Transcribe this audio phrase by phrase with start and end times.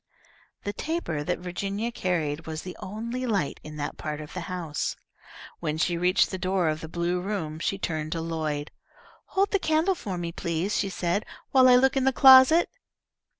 [0.63, 4.95] The taper that Virginia carried was the only light in that part of the house.
[5.59, 8.71] When she reached the door of the blue room she turned to Lloyd.
[9.35, 12.67] "Hold the candle for me, please," she said, "while I look in the closet."